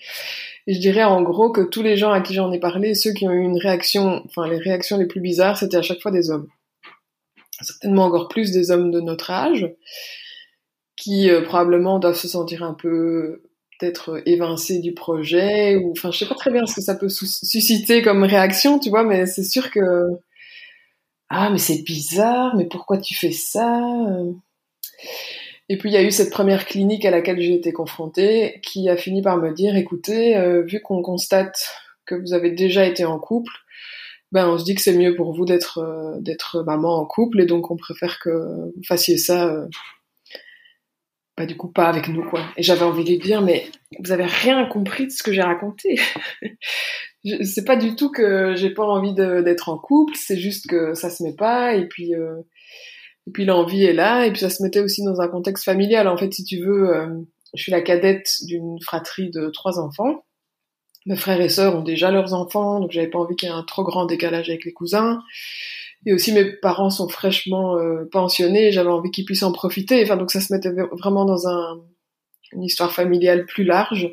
[0.67, 3.13] Et je dirais en gros que tous les gens à qui j'en ai parlé, ceux
[3.13, 6.11] qui ont eu une réaction, enfin les réactions les plus bizarres, c'était à chaque fois
[6.11, 6.47] des hommes.
[7.61, 9.69] Certainement encore plus des hommes de notre âge,
[10.97, 13.43] qui euh, probablement doivent se sentir un peu
[13.79, 17.09] peut-être évincés du projet, ou enfin je sais pas très bien ce que ça peut
[17.09, 19.79] sus- susciter comme réaction, tu vois, mais c'est sûr que
[21.29, 24.33] ah mais c'est bizarre, mais pourquoi tu fais ça euh.
[25.69, 28.89] Et puis il y a eu cette première clinique à laquelle j'ai été confrontée qui
[28.89, 31.69] a fini par me dire écoutez, euh, vu qu'on constate
[32.05, 33.51] que vous avez déjà été en couple,
[34.31, 37.41] ben on se dit que c'est mieux pour vous d'être euh, d'être maman en couple
[37.41, 39.67] et donc on préfère que vous fassiez ça euh,
[41.37, 42.41] bah du coup pas avec nous quoi.
[42.57, 43.65] Et j'avais envie de lui dire mais
[43.99, 45.99] vous avez rien compris de ce que j'ai raconté.
[47.43, 51.11] C'est pas du tout que j'ai pas envie d'être en couple, c'est juste que ça
[51.11, 52.41] se met pas et puis euh,
[53.27, 56.07] et puis l'envie est là, et puis ça se mettait aussi dans un contexte familial.
[56.07, 57.07] En fait, si tu veux, euh,
[57.53, 60.25] je suis la cadette d'une fratrie de trois enfants.
[61.05, 63.55] Mes frères et sœurs ont déjà leurs enfants, donc j'avais pas envie qu'il y ait
[63.55, 65.19] un trop grand décalage avec les cousins.
[66.05, 70.03] Et aussi mes parents sont fraîchement euh, pensionnés, j'avais envie qu'ils puissent en profiter.
[70.03, 71.79] Enfin, donc ça se mettait vraiment dans un,
[72.53, 74.09] une histoire familiale plus large.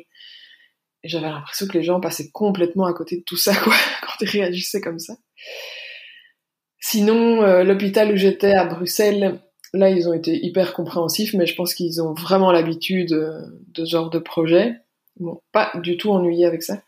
[1.03, 4.13] Et j'avais l'impression que les gens passaient complètement à côté de tout ça, quoi, quand
[4.21, 5.15] ils réagissaient comme ça.
[6.79, 9.41] Sinon, euh, l'hôpital où j'étais à Bruxelles,
[9.73, 13.85] là, ils ont été hyper compréhensifs, mais je pense qu'ils ont vraiment l'habitude euh, de
[13.85, 14.75] ce genre de projet.
[15.19, 16.81] M'ont pas du tout ennuyé avec ça.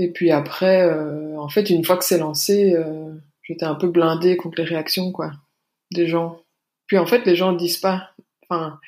[0.00, 3.86] Et puis après, euh, en fait, une fois que c'est lancé, euh, j'étais un peu
[3.86, 5.32] blindée contre les réactions, quoi,
[5.92, 6.40] des gens.
[6.86, 8.12] Puis en fait, les gens ne disent pas.
[8.48, 8.80] Enfin,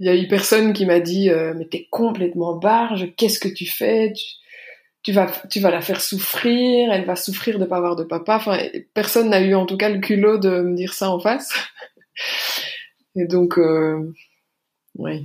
[0.00, 3.46] il y a eu personne qui m'a dit, euh, mais t'es complètement barge, qu'est-ce que
[3.46, 4.12] tu fais?
[5.04, 8.34] Tu, vas, tu vas la faire souffrir, elle va souffrir de pas avoir de papa.
[8.34, 8.58] Enfin,
[8.94, 11.52] personne n'a eu en tout cas le culot de me dire ça en face.
[13.14, 13.60] Et donc,
[14.96, 15.24] oui,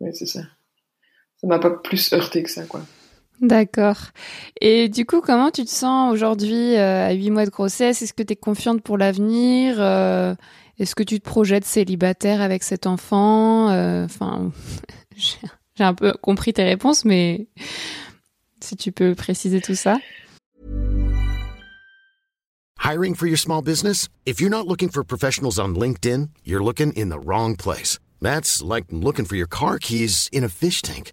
[0.00, 0.40] oui, c'est ça.
[1.36, 2.82] Ça m'a pas plus heurté que ça, quoi.
[3.40, 3.98] D'accord.
[4.60, 8.02] Et du coup, comment tu te sens aujourd'hui euh, à huit mois de grossesse?
[8.02, 9.76] Est-ce que tu es confiante pour l'avenir?
[9.78, 10.34] Euh,
[10.78, 13.70] Est-ce que tu te projettes célibataire avec cet enfant?
[13.70, 14.50] Euh, Enfin,
[15.16, 17.46] j'ai un peu compris tes réponses, mais
[18.60, 19.98] si tu peux préciser tout ça.
[22.84, 24.08] Hiring for your small business?
[24.24, 27.98] If you're not looking for professionals on LinkedIn, you're looking in the wrong place.
[28.20, 31.12] That's like looking for your car keys in a fish tank.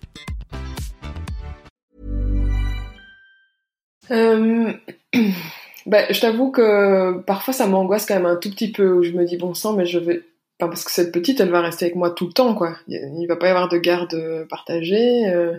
[4.11, 4.73] Euh,
[5.85, 9.11] bah, je t'avoue que parfois ça m'angoisse quand même un tout petit peu, où je
[9.11, 10.23] me dis bon sang, mais je vais.
[10.59, 12.77] Parce que cette petite, elle va rester avec moi tout le temps, quoi.
[12.87, 15.27] Il va pas y avoir de garde partagée.
[15.27, 15.57] euh,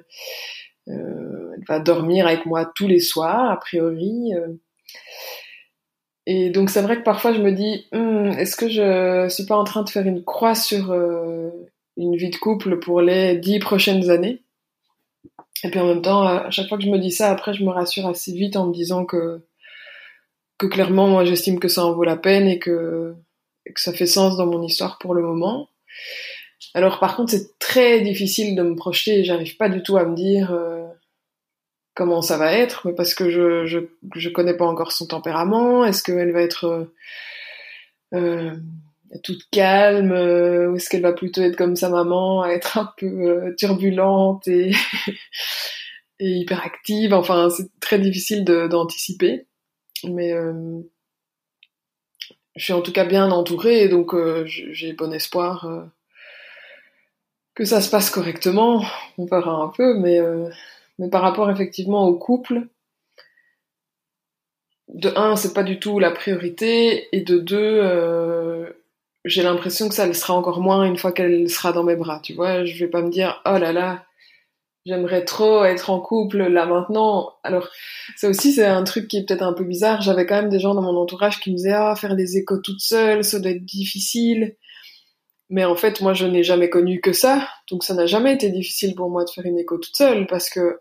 [0.88, 4.32] euh, elle va dormir avec moi tous les soirs, a priori.
[6.26, 9.56] Et donc c'est vrai que parfois je me dis, Hum, est-ce que je suis pas
[9.56, 10.92] en train de faire une croix sur
[11.96, 14.42] une vie de couple pour les dix prochaines années?
[15.64, 17.64] Et puis en même temps, à chaque fois que je me dis ça, après je
[17.64, 19.42] me rassure assez vite en me disant que
[20.62, 23.16] que clairement, moi, j'estime que ça en vaut la peine et que,
[23.66, 25.68] et que ça fait sens dans mon histoire pour le moment.
[26.74, 29.24] Alors, par contre, c'est très difficile de me projeter.
[29.24, 30.86] J'arrive pas du tout à me dire euh,
[31.94, 33.80] comment ça va être, mais parce que je, je,
[34.14, 35.84] je connais pas encore son tempérament.
[35.84, 36.94] Est-ce qu'elle va être euh,
[38.14, 38.56] euh,
[39.22, 42.92] toute calme euh, ou est-ce qu'elle va plutôt être comme sa maman, à être un
[42.96, 44.72] peu euh, turbulente et,
[46.20, 47.12] hyperactive?
[47.12, 49.46] Enfin, c'est très difficile d'anticiper.
[50.04, 50.80] Mais euh,
[52.56, 55.88] je suis en tout cas bien entourée donc j'ai bon espoir
[57.54, 58.84] que ça se passe correctement.
[59.18, 60.18] On verra un peu, mais,
[60.98, 62.66] mais par rapport effectivement au couple,
[64.88, 67.80] de un, c'est pas du tout la priorité, et de deux,
[69.24, 72.20] j'ai l'impression que ça le sera encore moins une fois qu'elle sera dans mes bras.
[72.22, 74.04] Tu vois, je vais pas me dire oh là là,
[74.86, 77.34] j'aimerais trop être en couple là maintenant.
[77.44, 77.68] Alors
[78.16, 80.02] ça aussi c'est un truc qui est peut-être un peu bizarre.
[80.02, 82.58] J'avais quand même des gens dans mon entourage qui me disaient ah faire des échos
[82.58, 84.56] toute seule, ça doit être difficile.
[85.52, 88.48] Mais en fait, moi, je n'ai jamais connu que ça, donc ça n'a jamais été
[88.50, 90.80] difficile pour moi de faire une écho toute seule parce que,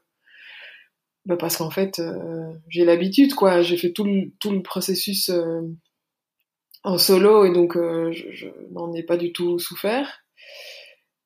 [1.26, 3.62] bah parce qu'en fait, euh, j'ai l'habitude, quoi.
[3.64, 5.60] J'ai fait tout le, tout le processus euh,
[6.84, 10.24] en solo et donc euh, je, n'en ai pas du tout souffert.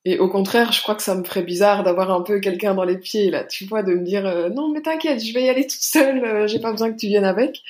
[0.08, 2.84] Et au contraire, je crois que ça me ferait bizarre d'avoir un peu quelqu'un dans
[2.84, 5.50] les pieds, là, tu vois, de me dire euh, non, mais t'inquiète, je vais y
[5.50, 7.64] aller toute seule, euh, j'ai pas besoin que tu viennes avec.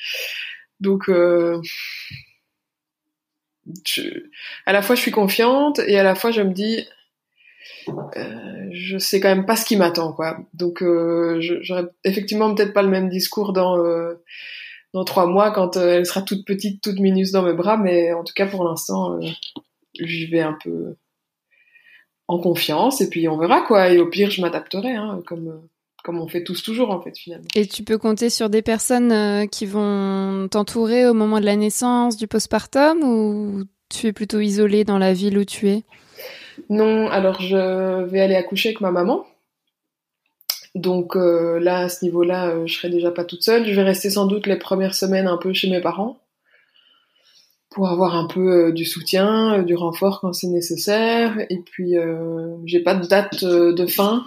[0.80, 1.04] Donc,
[3.86, 4.02] je,
[4.66, 6.86] à la fois je suis confiante et à la fois je me dis
[8.72, 10.84] je sais quand même pas ce qui m'attend quoi donc
[11.38, 13.76] j'aurais effectivement peut-être pas le même discours dans
[14.94, 18.12] dans trois mois quand euh, elle sera toute petite toute minus dans mes bras mais
[18.12, 19.26] en tout cas pour l'instant euh,
[19.94, 20.96] j'y vais un peu
[22.28, 23.90] en confiance et puis on verra quoi.
[23.90, 25.68] Et au pire je m'adapterai hein, comme euh,
[26.02, 27.48] comme on fait tous toujours en fait finalement.
[27.54, 31.56] Et tu peux compter sur des personnes euh, qui vont t'entourer au moment de la
[31.56, 35.82] naissance, du postpartum, ou tu es plutôt isolée dans la ville où tu es?
[36.70, 39.26] Non, alors je vais aller accoucher avec ma maman.
[40.76, 43.66] Donc euh, là, à ce niveau-là, euh, je serai déjà pas toute seule.
[43.66, 46.20] Je vais rester sans doute les premières semaines un peu chez mes parents
[47.70, 51.38] pour avoir un peu euh, du soutien, euh, du renfort quand c'est nécessaire.
[51.48, 51.94] Et puis,
[52.66, 54.22] j'ai pas de date de fin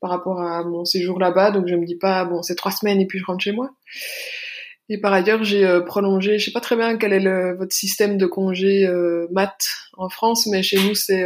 [0.00, 3.00] par rapport à mon séjour là-bas, donc je me dis pas bon, c'est trois semaines
[3.00, 3.70] et puis je rentre chez moi.
[4.90, 8.26] Et par ailleurs, j'ai prolongé, je sais pas très bien quel est votre système de
[8.26, 8.86] congé
[9.30, 9.56] mat
[9.96, 11.24] en France, mais chez nous c'est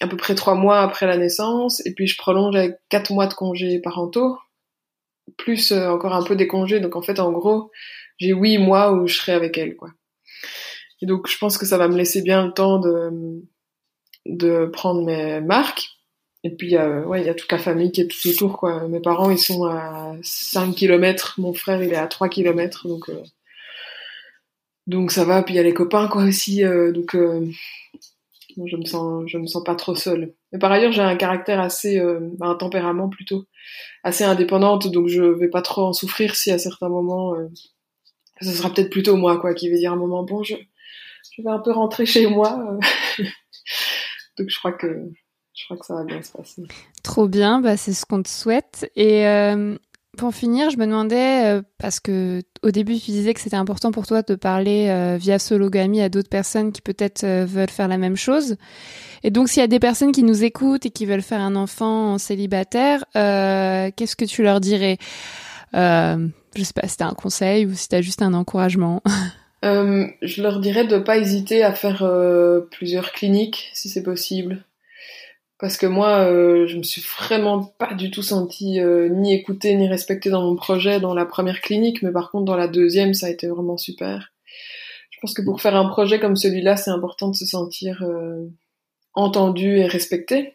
[0.00, 3.26] à peu près trois mois après la naissance, et puis je prolonge avec quatre mois
[3.26, 4.38] de congés parentaux,
[5.36, 7.70] plus euh, encore un peu des congés, donc en fait en gros
[8.18, 9.90] j'ai huit mois où je serai avec elle, quoi.
[11.02, 13.42] Et donc je pense que ça va me laisser bien le temps de
[14.26, 15.88] de prendre mes marques.
[16.42, 18.88] Et puis, ouais, il y a toute la famille qui est tout autour, quoi.
[18.88, 23.10] Mes parents, ils sont à 5 km, mon frère, il est à 3 km, donc,
[23.10, 23.22] euh,
[24.86, 25.42] donc ça va.
[25.42, 27.14] Puis il y a les copains, quoi, aussi, euh, donc,
[28.66, 30.34] je me sens, je me sens pas trop seule.
[30.52, 33.44] Mais par ailleurs, j'ai un caractère assez, euh, un tempérament plutôt,
[34.02, 37.48] assez indépendante, donc je vais pas trop en souffrir si à certains moments, euh,
[38.40, 40.54] ce sera peut-être plutôt moi, quoi, qui vais dire à un moment, bon, je,
[41.36, 42.58] je vais un peu rentrer chez moi.
[43.18, 43.24] euh.
[44.38, 45.10] donc je crois que,
[45.54, 46.62] je crois que ça va bien se passer.
[47.02, 48.90] Trop bien, bah, c'est ce qu'on te souhaite.
[48.96, 49.76] Et euh,
[50.20, 53.90] pour finir, je me demandais, euh, parce que au début tu disais que c'était important
[53.90, 57.88] pour toi de parler euh, via Sologamy à d'autres personnes qui peut-être euh, veulent faire
[57.88, 58.56] la même chose.
[59.22, 61.56] Et donc s'il y a des personnes qui nous écoutent et qui veulent faire un
[61.56, 64.98] enfant en célibataire, qu'est-ce que tu leur dirais?
[65.72, 69.02] Je sais pas si t'as un conseil ou si t'as juste un encouragement.
[69.62, 72.06] Je leur dirais de pas hésiter à faire
[72.70, 74.64] plusieurs cliniques si c'est possible.
[75.60, 79.74] Parce que moi, euh, je me suis vraiment pas du tout sentie euh, ni écoutée
[79.74, 83.12] ni respectée dans mon projet dans la première clinique, mais par contre dans la deuxième,
[83.12, 84.32] ça a été vraiment super.
[85.10, 88.46] Je pense que pour faire un projet comme celui-là, c'est important de se sentir euh,
[89.12, 90.54] entendu et respecté.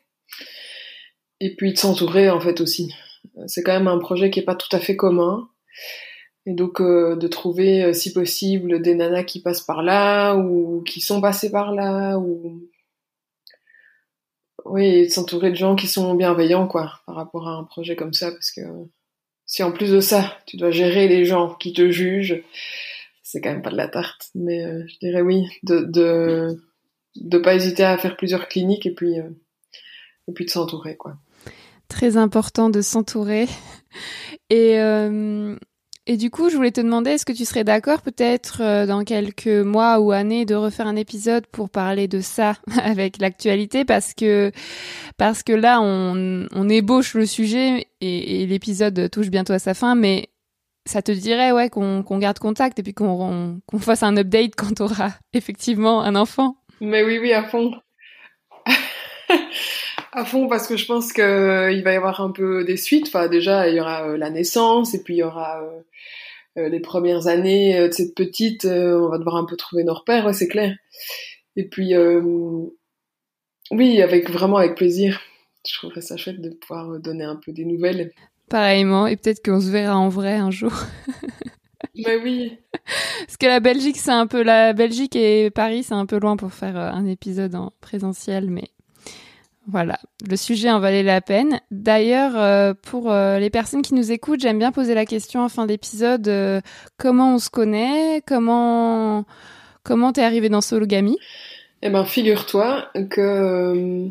[1.40, 2.92] Et puis de s'entourer en fait aussi.
[3.46, 5.48] C'est quand même un projet qui est pas tout à fait commun.
[6.48, 10.82] Et donc euh, de trouver, euh, si possible, des nanas qui passent par là ou
[10.84, 12.62] qui sont passées par là ou
[14.66, 17.96] oui, et de s'entourer de gens qui sont bienveillants quoi par rapport à un projet
[17.96, 18.62] comme ça parce que
[19.46, 22.44] si en plus de ça, tu dois gérer les gens qui te jugent,
[23.22, 24.30] c'est quand même pas de la tarte.
[24.34, 26.58] Mais euh, je dirais oui, de
[27.16, 29.30] de pas hésiter à faire plusieurs cliniques et puis euh,
[30.34, 31.18] puis de s'entourer quoi.
[31.88, 33.48] Très important de s'entourer.
[34.50, 35.56] Et, euh,
[36.08, 39.04] et du coup, je voulais te demander, est-ce que tu serais d'accord peut-être euh, dans
[39.04, 42.54] quelques mois ou années de refaire un épisode pour parler de ça
[42.84, 43.86] avec l'actualité?
[43.86, 44.52] Parce que
[45.18, 49.96] parce que là, on, on ébauche le sujet et, l'épisode touche bientôt à sa fin,
[49.96, 50.30] mais
[50.88, 54.16] ça te dirait ouais qu'on qu'on garde contact et puis qu'on on- qu'on fasse un
[54.18, 56.58] update quand t'auras effectivement un enfant?
[56.82, 57.72] Mais oui, oui, à fond.
[60.12, 62.78] à fond, parce que je pense que euh, il va y avoir un peu des
[62.78, 63.08] suites.
[63.08, 65.82] Enfin, déjà, il y aura euh, la naissance, et puis il y aura euh,
[66.56, 68.66] les premières années euh, de cette petite.
[68.66, 70.76] euh, on va devoir un peu trouver nos repères, ouais, c'est clair.
[71.56, 72.22] Et puis, euh,
[73.72, 75.22] oui, avec vraiment avec plaisir.
[75.68, 78.12] Je trouverais ça chouette de pouvoir euh, donner un peu des nouvelles.
[78.50, 80.72] Pareillement et peut-être qu'on se verra en vrai un jour.
[81.96, 82.60] Mais oui,
[83.26, 86.38] Parce que la Belgique c'est un peu la Belgique et Paris c'est un peu loin
[86.38, 88.70] pour faire euh, un épisode en présentiel mais
[89.68, 89.98] voilà,
[90.30, 91.60] le sujet en valait la peine.
[91.72, 95.50] D'ailleurs, euh, pour euh, les personnes qui nous écoutent, j'aime bien poser la question en
[95.50, 96.62] fin d'épisode euh,
[96.98, 99.26] comment on se connaît, comment
[99.84, 101.18] comment t'es arrivé dans Sologamy?
[101.82, 104.10] Eh ben, figure-toi que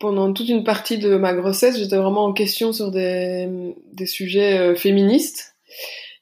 [0.00, 4.74] pendant toute une partie de ma grossesse, j'étais vraiment en question sur des, des sujets
[4.76, 5.54] féministes,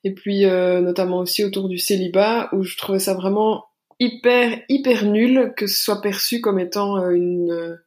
[0.04, 3.64] et puis notamment aussi autour du célibat, où je trouvais ça vraiment
[4.00, 7.78] hyper, hyper nul que ce soit perçu comme étant euh, une...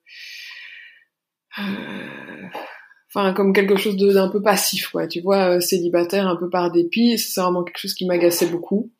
[1.60, 1.70] euh,
[3.12, 5.08] Enfin, comme quelque chose d'un peu passif, quoi.
[5.08, 8.92] Tu vois, euh, célibataire un peu par dépit, c'est vraiment quelque chose qui m'agaçait beaucoup.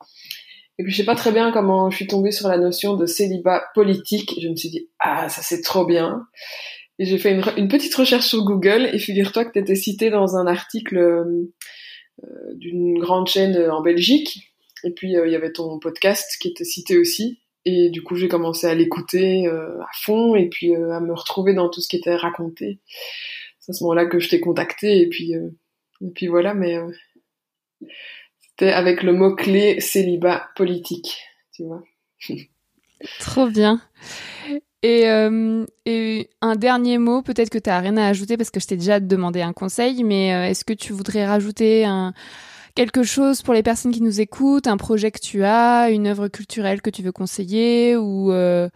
[0.78, 3.06] Et puis je sais pas très bien comment je suis tombée sur la notion de
[3.06, 4.34] célibat politique.
[4.42, 6.26] Je me suis dit ah ça c'est trop bien.
[6.98, 10.36] Et j'ai fait une, petite recherche sur Google et figure-toi que tu étais cité dans
[10.36, 11.24] un article
[12.54, 14.49] d'une grande chaîne en Belgique.
[14.84, 17.40] Et puis euh, il y avait ton podcast qui était cité aussi.
[17.64, 21.12] Et du coup j'ai commencé à l'écouter euh, à fond et puis euh, à me
[21.12, 22.80] retrouver dans tout ce qui était raconté.
[23.58, 26.54] C'est à ce moment-là que je t'ai contacté et puis et puis voilà.
[26.54, 26.78] Mais
[28.40, 31.18] c'était avec le mot-clé célibat politique,
[31.52, 31.82] tu vois.
[33.18, 33.80] Trop bien.
[34.82, 35.04] Et,
[35.84, 38.76] et un dernier mot, peut-être que tu n'as rien à ajouter parce que je t'ai
[38.76, 42.14] déjà demandé un conseil, mais est-ce que tu voudrais rajouter un,
[42.74, 46.28] quelque chose pour les personnes qui nous écoutent, un projet que tu as, une œuvre
[46.28, 48.68] culturelle que tu veux conseiller ou, euh,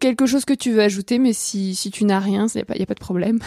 [0.00, 2.86] quelque chose que tu veux ajouter, mais si, tu n'as rien, il n'y a, a
[2.86, 3.38] pas de problème.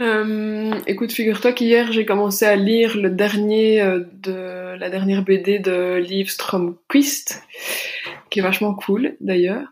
[0.00, 5.58] Euh, écoute, figure-toi qu'hier j'ai commencé à lire le dernier euh, de la dernière BD
[5.58, 7.42] de Liv Stromquist,
[8.30, 9.68] qui est vachement cool d'ailleurs.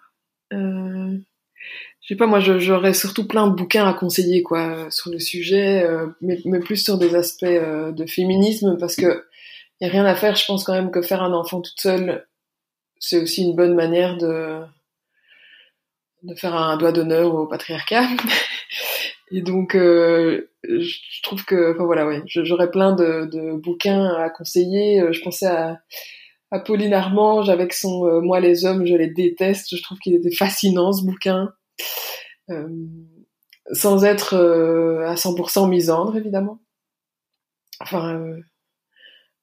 [2.11, 5.85] Je sais pas, moi j'aurais surtout plein de bouquins à conseiller quoi sur le sujet,
[5.85, 9.25] euh, mais, plus sur des aspects euh, de féminisme parce que
[9.81, 10.35] y a rien à faire.
[10.35, 12.27] Je pense quand même que faire un enfant toute seule,
[12.99, 14.59] c'est aussi une bonne manière de
[16.25, 18.09] de faire un doigt d'honneur au patriarcat.
[19.31, 25.01] Et donc, euh, je trouve que, enfin voilà, ouais, j'aurais plein de, bouquins à conseiller.
[25.01, 25.79] Euh, Je pensais à,
[26.51, 29.77] à Pauline Armange avec son euh, Moi les hommes, je les déteste.
[29.77, 31.53] Je trouve qu'il était fascinant ce bouquin,
[33.73, 36.61] sans être euh, à 100% misandre évidemment.
[37.81, 38.41] Enfin, euh,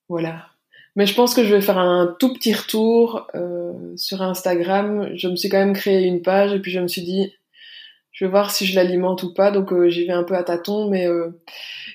[0.10, 0.48] voilà.
[0.96, 5.10] Mais je pense que je vais faire un tout petit retour euh, sur Instagram.
[5.16, 7.34] Je me suis quand même créé une page et puis je me suis dit,
[8.12, 9.52] je vais voir si je l'alimente ou pas.
[9.52, 11.40] Donc euh, j'y vais un peu à tâtons, mais euh,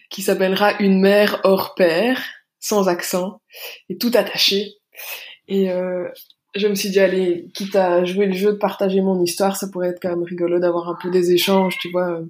[0.08, 2.22] qui s'appellera Une mère hors père,
[2.60, 3.40] sans accent
[3.88, 4.74] et tout attaché.
[5.48, 6.08] Et euh,
[6.54, 9.68] je me suis dit, allez, quitte à jouer le jeu de partager mon histoire, ça
[9.68, 12.20] pourrait être quand même rigolo d'avoir un peu des échanges, tu vois.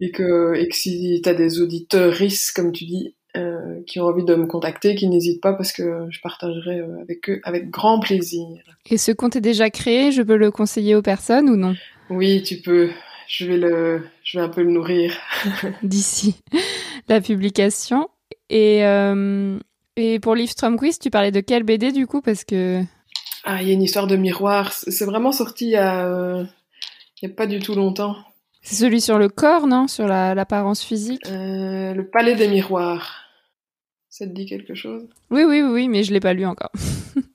[0.00, 2.14] Et que, et que si t'as des auditeurs
[2.54, 6.06] comme tu dis, euh, qui ont envie de me contacter, qui n'hésitent pas parce que
[6.10, 8.58] je partagerai euh, avec eux avec grand plaisir.
[8.90, 11.74] Et ce compte est déjà créé, je peux le conseiller aux personnes ou non?
[12.10, 12.90] Oui, tu peux.
[13.28, 15.16] Je vais le, je vais un peu le nourrir.
[15.82, 16.36] d'ici
[17.08, 18.08] la publication.
[18.50, 19.58] Et, euh,
[19.96, 22.20] et pour Liv Stromquist, tu parlais de quelle BD du coup?
[22.20, 22.82] Parce que
[23.44, 24.72] Ah, il y a une histoire de miroir.
[24.72, 26.44] C'est vraiment sorti il y a, euh,
[27.20, 28.16] il y a pas du tout longtemps.
[28.62, 29.88] c'est celui sur le corps, non?
[29.88, 31.22] Sur la- l'apparence physique?
[31.28, 33.24] Euh, le palais des miroirs.
[34.08, 35.02] Ça te dit quelque chose?
[35.30, 36.70] Oui, oui, oui, oui, mais je l'ai pas lu encore.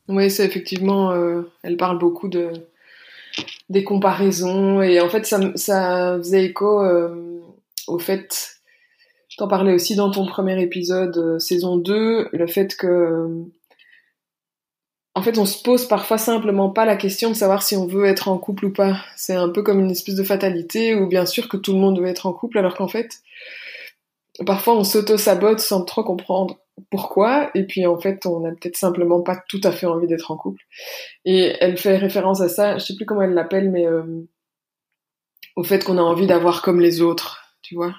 [0.10, 1.12] Oui, c'est effectivement.
[1.12, 2.49] euh, elle parle beaucoup de
[3.70, 6.82] des comparaisons et en fait ça, ça faisait écho
[7.88, 8.55] au fait.
[9.28, 13.28] Je t'en parlais aussi dans ton premier épisode euh, saison 2, le fait que
[15.18, 18.05] en fait on se pose parfois simplement pas la question de savoir si on veut
[18.05, 19.03] être en couple ou pas.
[19.15, 21.99] C'est un peu comme une espèce de fatalité où bien sûr que tout le monde
[21.99, 23.09] veut être en couple alors qu'en fait
[24.45, 26.59] parfois on s'auto-sabote sans trop comprendre
[26.91, 30.30] pourquoi et puis en fait on n'a peut-être simplement pas tout à fait envie d'être
[30.30, 30.61] en couple.
[31.26, 34.03] Et elle fait référence à ça, je sais plus comment elle l'appelle, mais euh,
[35.55, 37.95] au fait qu'on a envie d'avoir comme les autres, tu vois.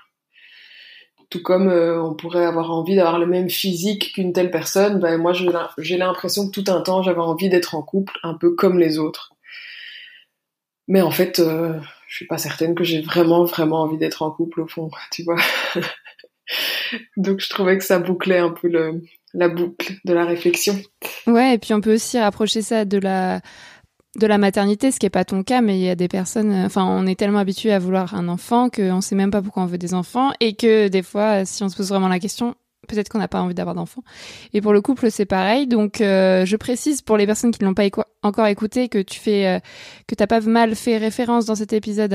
[1.30, 5.18] Tout comme euh, on pourrait avoir envie d'avoir le même physique qu'une telle personne, ben
[5.18, 8.78] moi j'ai l'impression que tout un temps j'avais envie d'être en couple, un peu comme
[8.78, 9.34] les autres.
[10.86, 14.30] Mais en fait, euh, je suis pas certaine que j'ai vraiment vraiment envie d'être en
[14.30, 15.36] couple au fond, tu vois.
[17.18, 18.70] Donc je trouvais que ça bouclait un peu
[19.34, 20.80] la boucle de la réflexion.
[21.26, 23.42] Ouais, et puis on peut aussi rapprocher ça de la
[24.18, 26.52] de la maternité, ce qui est pas ton cas, mais il y a des personnes,
[26.52, 29.62] euh, enfin, on est tellement habitué à vouloir un enfant qu'on sait même pas pourquoi
[29.62, 32.54] on veut des enfants et que des fois, si on se pose vraiment la question,
[32.86, 34.02] peut-être qu'on n'a pas envie d'avoir d'enfants.
[34.52, 35.66] Et pour le couple, c'est pareil.
[35.66, 37.84] Donc, euh, je précise pour les personnes qui ne l'ont pas
[38.22, 42.14] encore écouté que tu fais, euh, pas mal fait référence dans cet épisode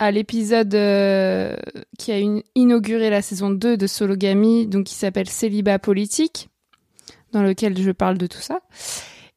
[0.00, 1.54] à l'épisode euh,
[1.98, 2.18] qui a
[2.54, 6.48] inauguré la saison 2 de Sologamy, donc qui s'appelle Célibat politique,
[7.32, 8.60] dans lequel je parle de tout ça.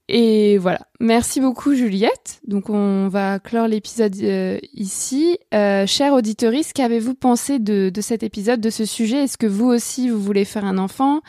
[0.10, 0.82] Et voilà.
[0.99, 2.41] Merci beaucoup Juliette.
[2.45, 5.38] Donc on va clore l'épisode euh, ici.
[5.54, 9.24] Euh, chère auditorice, qu'avez-vous pensé de, de cet épisode, de ce sujet?
[9.24, 11.22] Est-ce que vous aussi vous voulez faire un enfant?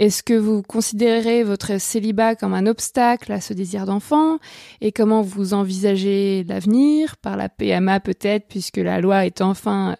[0.00, 4.38] Est-ce que vous considérez votre célibat comme un obstacle à ce désir d'enfant?
[4.80, 9.96] Et comment vous envisagez l'avenir Par la PMA peut-être, puisque la loi est enfin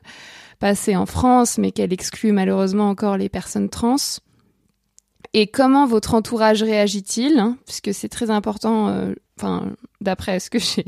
[0.58, 3.96] passée en France, mais qu'elle exclut malheureusement encore les personnes trans?
[5.34, 10.58] Et comment votre entourage réagit-il hein, Puisque c'est très important, euh, enfin, d'après ce que
[10.58, 10.84] j'ai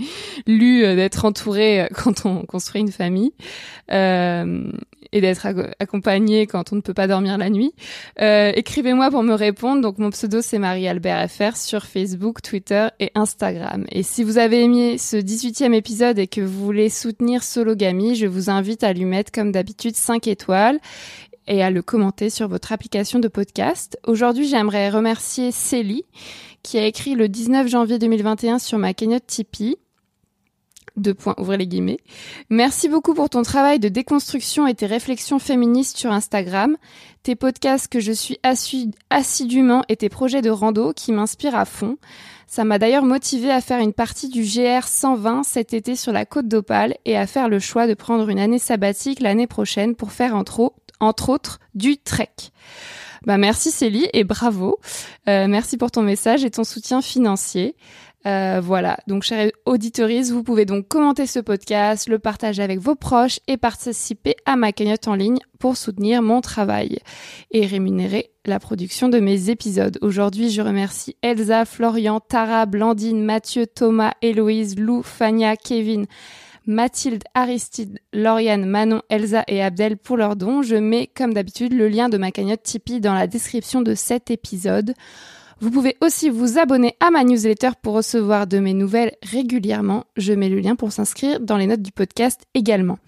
[0.47, 3.33] lu, euh, d'être entouré euh, quand on construit une famille
[3.93, 4.71] euh,
[5.13, 7.73] et d'être ac- accompagné quand on ne peut pas dormir la nuit.
[8.19, 9.83] Écrivez-moi pour me répondre.
[9.83, 13.85] Donc mon pseudo c'est Marie-Albert FR sur Facebook, Twitter et Instagram.
[13.91, 18.27] Et si vous avez aimé ce 18e épisode et que vous voulez soutenir Sologamy, je
[18.27, 20.79] vous invite à lui mettre comme d'habitude 5 étoiles
[21.47, 23.99] et à le commenter sur votre application de podcast.
[24.07, 26.05] Aujourd'hui, j'aimerais remercier Célie
[26.63, 29.77] qui a écrit le 19 janvier 2021 sur ma cagnotte Tipeee.
[30.97, 32.01] Deux points, ouvrez les guillemets.
[32.51, 36.77] Merci beaucoup pour ton travail de déconstruction et tes réflexions féministes sur Instagram,
[37.23, 38.39] tes podcasts que je suis
[39.09, 41.97] assidûment et tes projets de rando qui m'inspirent à fond.
[42.49, 46.27] Ça m'a d'ailleurs motivé à faire une partie du GR 120 cet été sur la
[46.27, 50.11] côte d'Opale et à faire le choix de prendre une année sabbatique l'année prochaine pour
[50.11, 52.31] faire entre, au- entre autres du trek.
[53.27, 54.79] Bah merci Célie et bravo.
[55.29, 57.77] Euh, merci pour ton message et ton soutien financier.
[58.27, 62.95] Euh, voilà, donc chers auditories, vous pouvez donc commenter ce podcast, le partager avec vos
[62.95, 66.99] proches et participer à ma cagnotte en ligne pour soutenir mon travail
[67.51, 69.99] et rémunérer la production de mes épisodes.
[70.03, 76.05] Aujourd'hui, je remercie Elsa, Florian, Tara, Blandine, Mathieu, Thomas, Héloïse, Lou, Fania, Kevin,
[76.67, 80.63] Mathilde, Aristide, Lauriane, Manon, Elsa et Abdel pour leurs dons.
[80.63, 84.31] Je mets, comme d'habitude, le lien de ma cagnotte Tipeee dans la description de cet
[84.31, 84.95] épisode.
[85.61, 90.05] Vous pouvez aussi vous abonner à ma newsletter pour recevoir de mes nouvelles régulièrement.
[90.17, 92.99] Je mets le lien pour s'inscrire dans les notes du podcast également.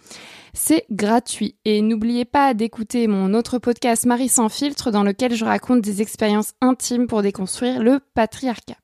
[0.52, 5.46] C'est gratuit et n'oubliez pas d'écouter mon autre podcast Marie sans filtre dans lequel je
[5.46, 8.76] raconte des expériences intimes pour déconstruire le patriarcat.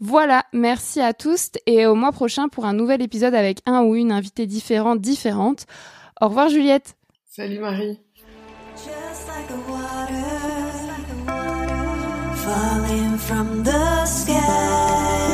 [0.00, 3.94] Voilà, merci à tous et au mois prochain pour un nouvel épisode avec un ou
[3.94, 5.66] une invitée différente, différente.
[6.20, 6.96] Au revoir Juliette.
[7.30, 8.00] Salut Marie.
[12.44, 15.33] Falling from the sky.